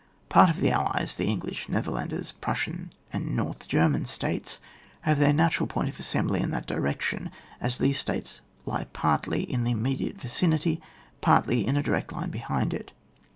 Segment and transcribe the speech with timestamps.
[0.29, 4.59] Part of the allies; the English, Nether landers, Prussian, and North German States
[5.01, 9.45] have their natural point of assem bly in that direction, as these States lie pwrtly
[9.45, 10.81] in the immediate vicinity,
[11.21, 12.93] partly in a direct line behind it.